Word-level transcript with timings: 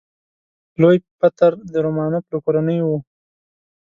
لوی 0.81 0.97
پطر 1.19 1.51
د 1.71 1.73
رومانوف 1.85 2.25
له 2.31 2.37
کورنۍ 2.45 2.79
و. 2.83 2.87